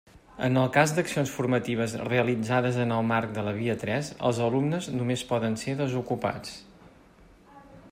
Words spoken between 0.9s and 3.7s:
d'accions formatives realitzades en el marc de la